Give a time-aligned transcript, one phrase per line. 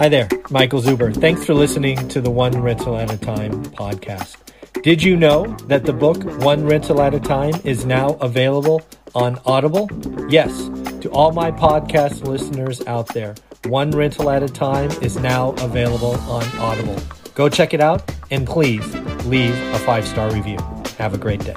[0.00, 1.14] Hi there, Michael Zuber.
[1.14, 4.34] Thanks for listening to the One Rental at a Time podcast.
[4.82, 8.80] Did you know that the book One Rental at a Time is now available
[9.14, 9.90] on Audible?
[10.30, 10.70] Yes,
[11.02, 13.34] to all my podcast listeners out there,
[13.66, 16.96] One Rental at a Time is now available on Audible.
[17.34, 18.94] Go check it out and please
[19.26, 20.56] leave a five star review.
[20.96, 21.56] Have a great day.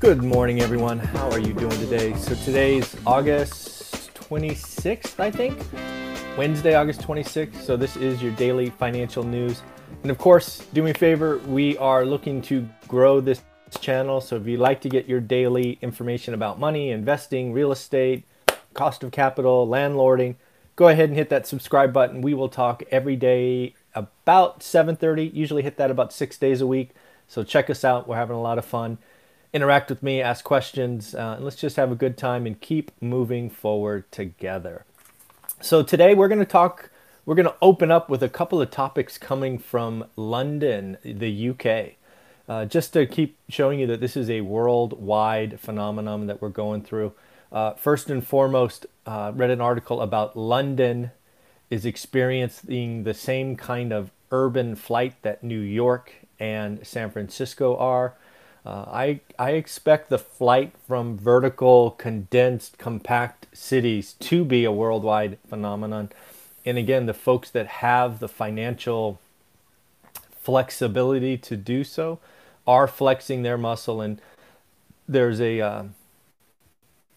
[0.00, 1.00] Good morning, everyone.
[1.00, 2.14] How are you doing today?
[2.14, 5.58] So, today's August 26th, I think.
[6.36, 7.60] Wednesday, August 26th.
[7.60, 9.60] So, this is your daily financial news.
[10.00, 13.42] And of course, do me a favor, we are looking to grow this
[13.80, 14.18] channel.
[14.22, 18.24] So, if you'd like to get your daily information about money, investing, real estate,
[18.72, 20.36] cost of capital, landlording,
[20.74, 22.22] go ahead and hit that subscribe button.
[22.22, 25.30] We will talk every day about 7:30.
[25.34, 26.92] Usually hit that about 6 days a week.
[27.28, 28.08] So check us out.
[28.08, 28.96] We're having a lot of fun.
[29.52, 32.90] Interact with me, ask questions, uh, and let's just have a good time and keep
[33.02, 34.86] moving forward together.
[35.62, 36.90] So today we're going to talk,
[37.24, 41.92] we're going to open up with a couple of topics coming from London, the UK.
[42.48, 46.82] Uh, just to keep showing you that this is a worldwide phenomenon that we're going
[46.82, 47.12] through.
[47.52, 51.12] Uh, first and foremost, uh, read an article about London
[51.70, 58.16] is experiencing the same kind of urban flight that New York and San Francisco are.
[58.64, 65.38] Uh, I, I expect the flight from vertical, condensed, compact cities to be a worldwide
[65.48, 66.10] phenomenon.
[66.64, 69.18] And again, the folks that have the financial
[70.40, 72.20] flexibility to do so
[72.66, 74.00] are flexing their muscle.
[74.00, 74.20] And
[75.08, 75.84] there's a uh,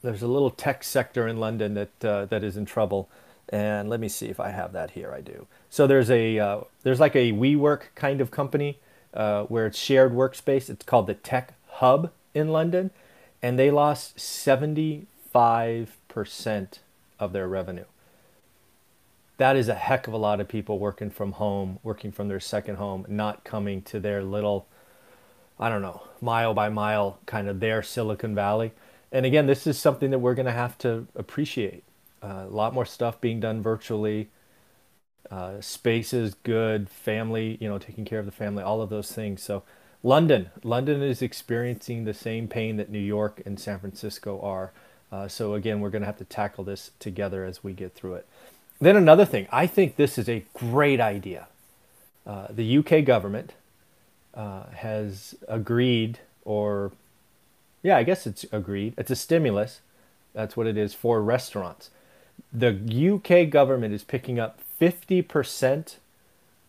[0.01, 3.07] there's a little tech sector in London that uh, that is in trouble.
[3.49, 5.13] And let me see if I have that here.
[5.13, 5.45] I do.
[5.69, 8.79] So there's a uh, there's like a WeWork kind of company
[9.16, 10.69] uh, where it's shared workspace.
[10.69, 12.91] It's called the Tech Hub in London,
[13.41, 15.07] and they lost 75%
[17.19, 17.85] of their revenue.
[19.38, 22.39] That is a heck of a lot of people working from home, working from their
[22.39, 24.67] second home, not coming to their little,
[25.59, 28.72] I don't know, mile by mile kind of their Silicon Valley.
[29.11, 31.84] And again, this is something that we're going to have to appreciate.
[32.23, 34.29] Uh, a lot more stuff being done virtually
[35.31, 39.12] uh, space is good, family, you know, taking care of the family, all of those
[39.12, 39.41] things.
[39.41, 39.63] So,
[40.03, 44.72] London, London is experiencing the same pain that New York and San Francisco are.
[45.12, 48.16] Uh, so again, we're going to have to tackle this together as we get through
[48.16, 48.28] it.
[48.80, 51.47] Then another thing, I think this is a great idea.
[52.28, 53.53] Uh, the UK government
[54.34, 56.91] uh, has agreed, or
[57.81, 58.94] yeah, I guess it's agreed.
[58.97, 59.80] It's a stimulus.
[60.34, 61.90] That's what it is for restaurants.
[62.52, 62.75] The
[63.16, 65.96] UK government is picking up 50%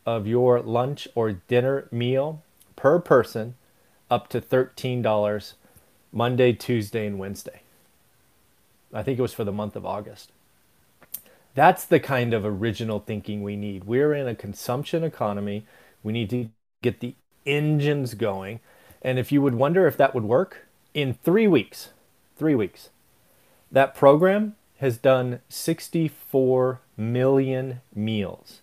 [0.04, 2.42] of your lunch or dinner meal
[2.76, 3.54] per person
[4.10, 5.52] up to $13
[6.12, 7.60] Monday, Tuesday, and Wednesday.
[8.92, 10.30] I think it was for the month of August.
[11.54, 13.84] That's the kind of original thinking we need.
[13.84, 15.66] We're in a consumption economy.
[16.02, 16.50] We need to
[16.82, 17.14] get the
[17.44, 18.60] engines going.
[19.02, 21.90] And if you would wonder if that would work, in three weeks,
[22.36, 22.90] three weeks,
[23.70, 28.60] that program has done 64 million meals.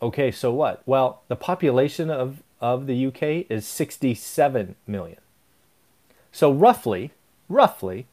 [0.00, 0.82] Okay, so what?
[0.86, 5.18] Well, the population of, of the UK is 67 million.
[6.30, 7.12] So roughly,
[7.48, 8.06] roughly,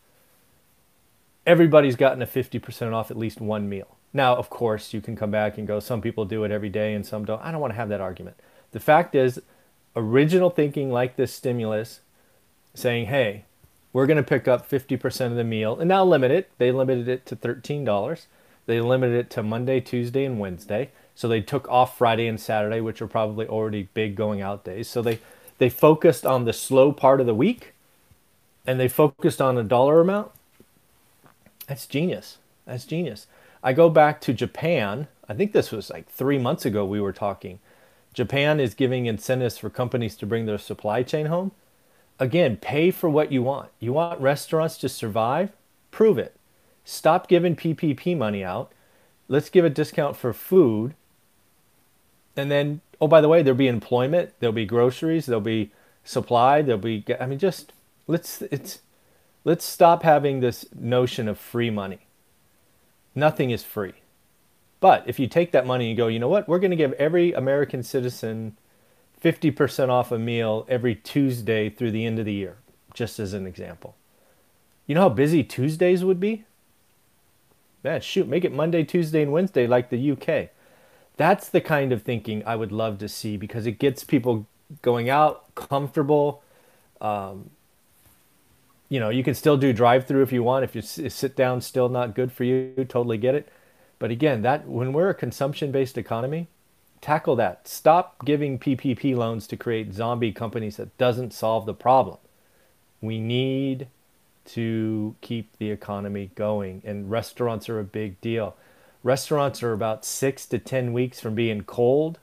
[1.45, 3.97] everybody's gotten a 50% off at least one meal.
[4.13, 6.93] Now, of course, you can come back and go, some people do it every day
[6.93, 7.41] and some don't.
[7.41, 8.37] I don't want to have that argument.
[8.71, 9.41] The fact is,
[9.95, 12.01] original thinking like this stimulus
[12.73, 13.45] saying, hey,
[13.95, 16.51] we're going to pick up 50% of the meal and now limit it.
[16.57, 18.25] They limited it to $13.
[18.65, 20.89] They limited it to Monday, Tuesday, and Wednesday.
[21.15, 24.89] So they took off Friday and Saturday, which are probably already big going out days.
[24.89, 25.19] So they,
[25.59, 27.73] they focused on the slow part of the week
[28.67, 30.29] and they focused on a dollar amount.
[31.65, 32.39] That's genius.
[32.65, 33.27] That's genius.
[33.63, 35.07] I go back to Japan.
[35.29, 37.59] I think this was like three months ago we were talking.
[38.13, 41.53] Japan is giving incentives for companies to bring their supply chain home
[42.19, 43.69] again, pay for what you want.
[43.79, 45.51] You want restaurants to survive?
[45.91, 46.35] Prove it.
[46.83, 48.71] Stop giving PPP money out.
[49.27, 50.93] Let's give a discount for food.
[52.37, 55.71] And then, oh, by the way, there'll be employment, there'll be groceries, there'll be
[56.03, 57.73] supply, there'll be, I mean, just
[58.07, 58.79] let's, it's,
[59.43, 61.99] let's stop having this notion of free money.
[63.15, 63.93] Nothing is free.
[64.81, 66.93] But if you take that money and go, you know what, we're going to give
[66.93, 68.57] every American citizen
[69.21, 72.57] 50% off a meal every Tuesday through the end of the year,
[72.93, 73.95] just as an example.
[74.85, 76.45] You know how busy Tuesdays would be?
[77.83, 80.49] Man, shoot, make it Monday, Tuesday, and Wednesday like the UK.
[81.17, 84.47] That's the kind of thinking I would love to see because it gets people
[84.81, 86.43] going out comfortable.
[86.99, 87.51] Um,
[88.89, 90.63] you know, you can still do drive through if you want.
[90.63, 93.49] If you sit down, still not good for you, totally get it.
[93.97, 96.47] But again, that when we're a consumption-based economy,
[97.01, 97.67] tackle that.
[97.67, 102.17] Stop giving PPP loans to create zombie companies that doesn't solve the problem.
[103.01, 103.87] We need
[104.45, 108.55] to keep the economy going, and restaurants are a big deal.
[109.03, 112.19] Restaurants are about six to 10 weeks from being cold.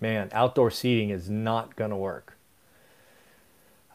[0.00, 2.36] Man, outdoor seating is not going to work.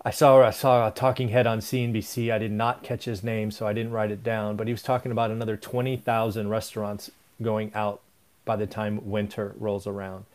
[0.06, 2.32] I saw I saw a talking head on CNBC.
[2.32, 4.56] I did not catch his name, so I didn't write it down.
[4.56, 8.00] But he was talking about another 20,000 restaurants going out
[8.48, 10.26] by the time winter rolls around.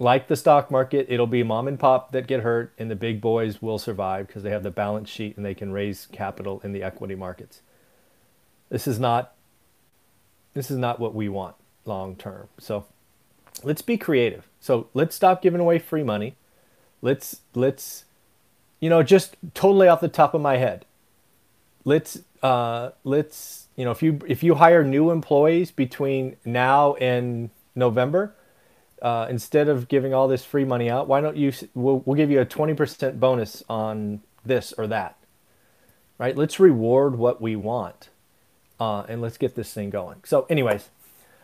[0.00, 3.20] Like the stock market, it'll be mom and pop that get hurt, and the big
[3.20, 6.72] boys will survive because they have the balance sheet and they can raise capital in
[6.72, 7.60] the equity markets.
[8.68, 9.34] This is not
[10.54, 11.54] this is not what we want
[11.84, 12.48] long term.
[12.58, 12.86] So
[13.62, 14.48] let's be creative.
[14.60, 16.36] So let's stop giving away free money.
[17.00, 18.04] Let's let's
[18.80, 20.84] you know just totally off the top of my head.
[21.84, 27.50] Let's uh, let's you know if you if you hire new employees between now and
[27.74, 28.34] November,
[29.00, 31.52] uh, instead of giving all this free money out, why don't you?
[31.74, 35.16] We'll, we'll give you a twenty percent bonus on this or that.
[36.18, 36.36] Right?
[36.36, 38.10] Let's reward what we want,
[38.78, 40.20] uh, and let's get this thing going.
[40.24, 40.88] So, anyways,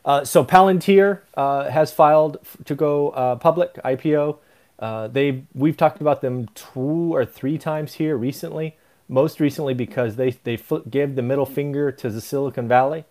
[0.05, 4.39] uh, so Palantir uh, has filed to go uh, public IPO.
[4.79, 8.77] Uh, they we've talked about them two or three times here recently.
[9.09, 10.59] Most recently because they they
[10.91, 13.05] gave the middle finger to the Silicon Valley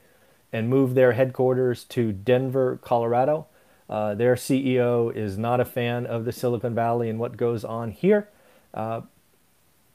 [0.54, 3.48] and moved their headquarters to Denver, Colorado.
[3.90, 7.92] Uh, their CEO is not a fan of the Silicon Valley and what goes on
[7.92, 8.30] here.
[8.74, 9.02] Uh,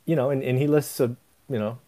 [0.07, 1.17] you know, and, and he lists a,
[1.49, 1.79] you know,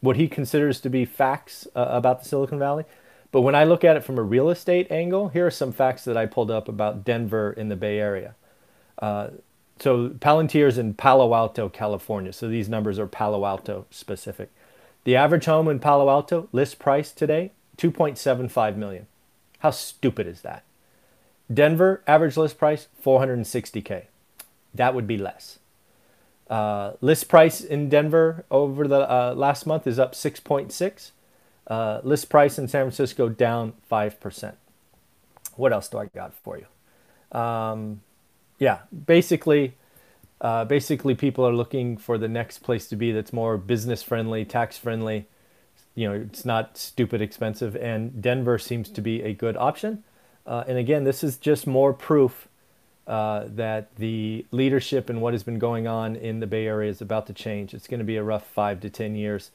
[0.00, 2.84] what he considers to be facts uh, about the Silicon Valley.
[3.30, 6.04] But when I look at it from a real estate angle, here are some facts
[6.04, 8.34] that I pulled up about Denver in the Bay Area.
[9.80, 12.32] So Palantir is in Palo Alto, California.
[12.32, 14.50] So these numbers are Palo Alto specific.
[15.04, 19.06] The average home in Palo Alto list price today 2.75 million.
[19.60, 20.64] How stupid is that?
[21.52, 24.04] Denver average list price 460k.
[24.74, 25.58] That would be less.
[26.50, 31.10] Uh, list price in Denver over the uh, last month is up 6.6.
[31.66, 34.54] Uh, list price in San Francisco down 5%.
[35.56, 37.38] What else do I got for you?
[37.38, 38.00] Um,
[38.58, 39.74] yeah, basically,
[40.40, 44.44] uh, basically people are looking for the next place to be that's more business friendly,
[44.44, 45.26] tax friendly.
[45.94, 50.04] You know, it's not stupid expensive, and Denver seems to be a good option.
[50.46, 52.48] Uh, and again, this is just more proof
[53.06, 57.00] uh, that the leadership and what has been going on in the Bay Area is
[57.00, 57.74] about to change.
[57.74, 59.50] It's going to be a rough five to ten years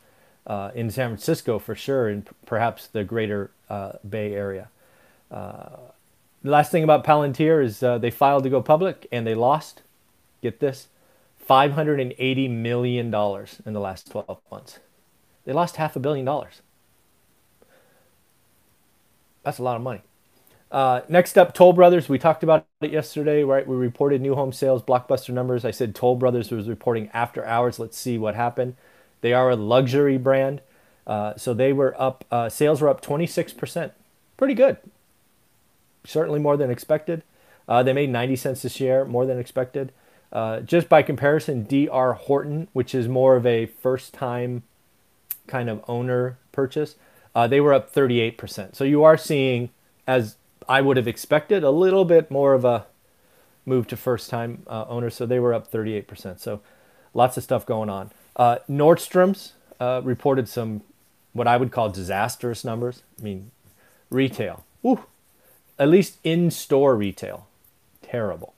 [0.45, 4.69] uh, in San Francisco for sure, and p- perhaps the greater uh, Bay Area.
[6.43, 9.81] The last thing about Palantir is uh, they filed to go public and they lost.
[10.41, 10.87] Get this,
[11.37, 14.79] five hundred and eighty million dollars in the last twelve months.
[15.45, 16.61] They lost half a billion dollars.
[19.43, 20.01] That's a lot of money.
[20.71, 22.09] Uh, next up, Toll Brothers.
[22.09, 23.67] We talked about it yesterday, right?
[23.67, 25.65] We reported new home sales, blockbuster numbers.
[25.65, 27.79] I said Toll Brothers was reporting after hours.
[27.79, 28.75] Let's see what happened.
[29.21, 30.61] They are a luxury brand.
[31.07, 33.93] Uh, so they were up, uh, sales were up 26%.
[34.37, 34.77] Pretty good.
[36.05, 37.23] Certainly more than expected.
[37.67, 39.91] Uh, they made 90 cents a share, more than expected.
[40.31, 44.63] Uh, just by comparison, DR Horton, which is more of a first time
[45.47, 46.95] kind of owner purchase,
[47.35, 48.75] uh, they were up 38%.
[48.75, 49.69] So you are seeing,
[50.07, 52.86] as I would have expected, a little bit more of a
[53.65, 55.15] move to first time uh, owners.
[55.15, 56.39] So they were up 38%.
[56.39, 56.62] So
[57.13, 58.12] lots of stuff going on.
[58.36, 60.81] Uh, Nordstrom's uh, reported some
[61.33, 63.03] what I would call disastrous numbers.
[63.19, 63.51] I mean,
[64.10, 65.05] retail, whew,
[65.80, 67.48] at least in-store retail,
[68.01, 68.53] terrible.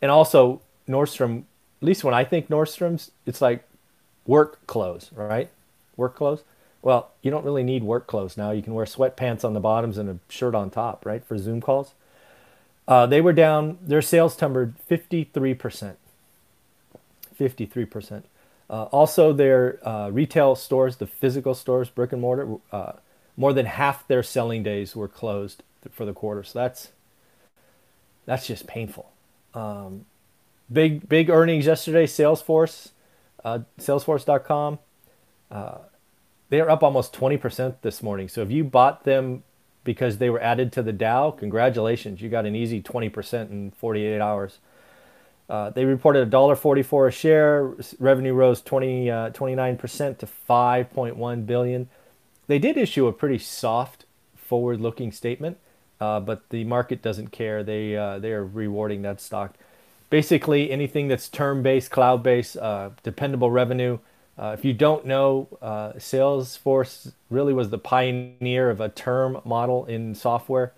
[0.00, 1.44] And also Nordstrom,
[1.80, 3.64] at least when I think Nordstrom's, it's like
[4.26, 5.50] work clothes, right?
[5.96, 6.42] Work clothes.
[6.82, 8.50] Well, you don't really need work clothes now.
[8.50, 11.60] You can wear sweatpants on the bottoms and a shirt on top, right, for Zoom
[11.60, 11.94] calls.
[12.86, 13.78] Uh, they were down.
[13.80, 15.94] Their sales numbered 53%.
[17.40, 18.22] 53%.
[18.68, 22.92] Uh, also, their uh, retail stores, the physical stores, brick and mortar, uh,
[23.36, 26.42] more than half their selling days were closed for the quarter.
[26.42, 26.90] So that's
[28.26, 29.10] that's just painful.
[29.52, 30.06] Um,
[30.72, 32.06] big big earnings yesterday.
[32.06, 32.90] Salesforce,
[33.44, 34.78] uh, Salesforce.com,
[35.50, 35.78] uh,
[36.48, 38.28] they are up almost twenty percent this morning.
[38.28, 39.42] So if you bought them
[39.84, 43.70] because they were added to the Dow, congratulations, you got an easy twenty percent in
[43.72, 44.58] forty eight hours.
[45.48, 47.74] Uh, they reported $1.44 a share.
[47.98, 51.88] Revenue rose 20, uh, 29% to 5.1 billion.
[52.46, 55.58] They did issue a pretty soft forward-looking statement,
[56.00, 57.62] uh, but the market doesn't care.
[57.64, 59.54] They uh, they are rewarding that stock.
[60.10, 63.98] Basically, anything that's term-based, cloud-based, uh, dependable revenue,
[64.36, 69.84] Uh, if you don't know, uh, Salesforce really was the pioneer of a term model
[69.86, 70.72] in software,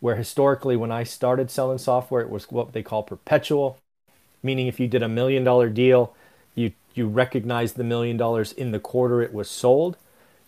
[0.00, 3.78] where historically, when I started selling software, it was what they call perpetual,
[4.42, 6.14] meaning if you did a million dollar deal,
[6.54, 9.96] you you recognize the million dollars in the quarter it was sold.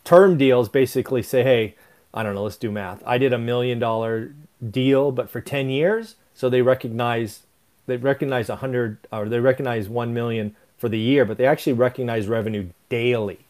[0.05, 1.75] Term deals basically say, hey,
[2.15, 3.03] I don't know, let's do math.
[3.07, 4.35] I did a million dollar
[4.71, 7.41] deal, but for 10 years, so they recognize
[7.87, 11.73] they recognize a hundred or they recognize one million for the year, but they actually
[11.73, 13.41] recognize revenue daily.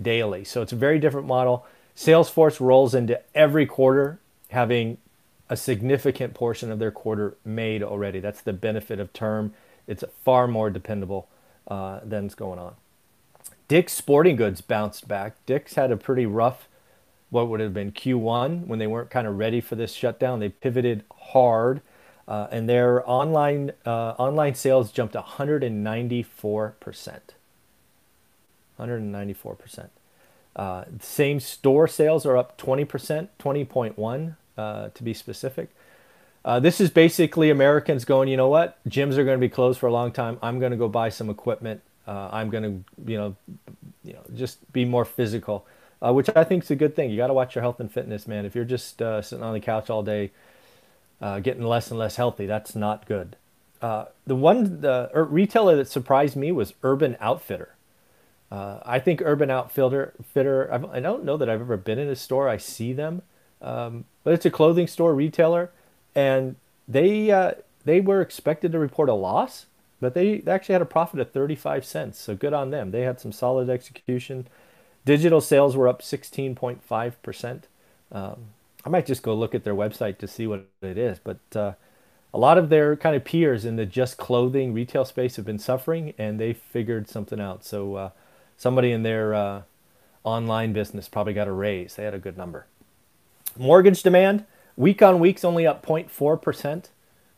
[0.00, 0.44] Daily.
[0.44, 1.66] So it's a very different model.
[1.96, 4.18] Salesforce rolls into every quarter
[4.50, 4.98] having
[5.48, 8.20] a significant portion of their quarter made already.
[8.20, 9.54] That's the benefit of term.
[9.86, 11.28] It's far more dependable
[11.68, 12.74] uh, than's going on.
[13.68, 15.34] Dick's Sporting Goods bounced back.
[15.46, 16.68] Dick's had a pretty rough,
[17.34, 20.40] what would have been Q1 when they weren't kind of ready for this shutdown.
[20.40, 21.82] They pivoted hard
[22.26, 27.34] uh, and their online uh, online sales jumped 194 percent.
[28.76, 29.90] 194 percent.
[30.56, 35.68] Uh, same store sales are up 20 percent, 20.1 uh, to be specific.
[36.44, 38.78] Uh, this is basically Americans going, you know what?
[38.88, 40.38] Gyms are going to be closed for a long time.
[40.42, 41.80] I'm going to go buy some equipment.
[42.06, 43.36] Uh, I'm going to, you know,
[44.04, 45.66] you know, just be more physical,
[46.12, 47.10] which I think is a good thing.
[47.10, 48.44] You got to watch your health and fitness, man.
[48.44, 50.30] If you're just sitting on the couch all day,
[51.20, 52.46] uh, getting less and less healthy.
[52.46, 53.36] That's not good.
[53.80, 57.74] Uh, the one the er, retailer that surprised me was Urban Outfitter.
[58.50, 62.16] Uh, I think Urban Outfitter, fitter, I don't know that I've ever been in a
[62.16, 62.48] store.
[62.48, 63.22] I see them,
[63.60, 65.70] um, but it's a clothing store retailer,
[66.14, 66.56] and
[66.86, 67.52] they uh,
[67.84, 69.66] they were expected to report a loss,
[70.00, 72.18] but they actually had a profit of 35 cents.
[72.18, 72.90] So good on them.
[72.90, 74.46] They had some solid execution.
[75.04, 77.68] Digital sales were up 16.5 percent.
[78.10, 78.46] Um,
[78.84, 81.18] I might just go look at their website to see what it is.
[81.18, 81.72] But uh,
[82.32, 85.58] a lot of their kind of peers in the just clothing retail space have been
[85.58, 87.64] suffering, and they figured something out.
[87.64, 88.10] So uh,
[88.56, 89.62] somebody in their uh,
[90.22, 91.94] online business probably got a raise.
[91.94, 92.66] They had a good number.
[93.56, 94.44] Mortgage demand
[94.76, 96.90] week on week's only up 0.4 percent,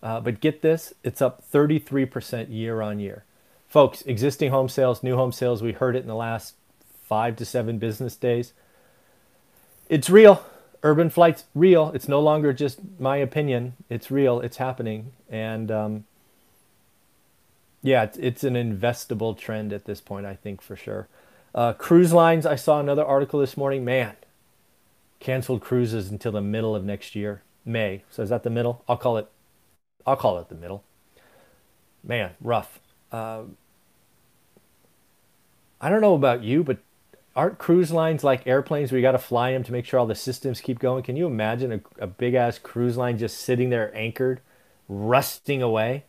[0.03, 3.25] uh, but get this, it's up 33 percent year on year.
[3.69, 6.55] Folks, existing home sales, new home sales, we heard it in the last
[7.09, 8.53] five to seven business days.
[9.89, 10.45] It's real
[10.87, 11.91] urban flight's real.
[11.95, 13.75] It's no longer just my opinion.
[13.89, 14.41] It's real.
[14.41, 15.13] It's happening.
[15.29, 16.05] And um,
[17.83, 21.09] yeah, it's, it's, an investable trend at this point, I think for sure.
[21.55, 23.85] Uh, cruise lines, I saw another article this morning.
[23.85, 24.15] Man,
[25.19, 28.05] canceled cruises until the middle of next year, May.
[28.11, 28.85] So is that the middle?
[28.89, 29.29] I'll call it.
[30.07, 30.85] I'll call it the middle.
[32.05, 32.79] Man, rough.
[33.11, 33.43] Uh,
[35.81, 36.79] I don't know about you, but
[37.37, 40.07] aren't cruise lines like airplanes where you got to fly them to make sure all
[40.07, 41.03] the systems keep going?
[41.03, 44.41] Can you imagine a, a big ass cruise line just sitting there anchored,
[44.89, 46.05] rusting away?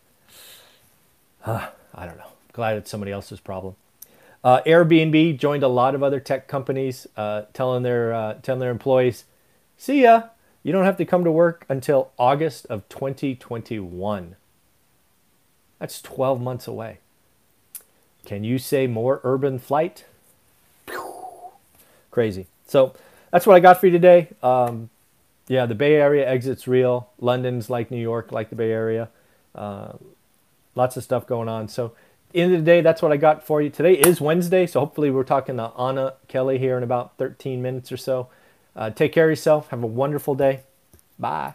[1.44, 2.32] Uh, I don't know.
[2.52, 3.76] Glad it's somebody else's problem.
[4.42, 8.70] Uh, Airbnb joined a lot of other tech companies, uh, telling their uh, telling their
[8.70, 9.24] employees,
[9.76, 10.28] "See ya.
[10.62, 14.36] You don't have to come to work until August of 2021."
[15.78, 16.98] That's 12 months away.
[18.24, 20.04] Can you say more urban flight?
[22.10, 22.46] Crazy.
[22.66, 22.94] So
[23.30, 24.28] that's what I got for you today.
[24.42, 24.90] Um,
[25.48, 27.08] yeah, the Bay Area exit's real.
[27.18, 29.08] London's like New York, like the Bay Area.
[29.54, 29.92] Uh,
[30.74, 31.68] lots of stuff going on.
[31.68, 31.92] So,
[32.34, 33.70] end of the day, that's what I got for you.
[33.70, 37.90] Today is Wednesday, so hopefully we're talking to Anna Kelly here in about 13 minutes
[37.90, 38.28] or so.
[38.76, 39.70] Uh, take care of yourself.
[39.70, 40.60] Have a wonderful day.
[41.18, 41.54] Bye.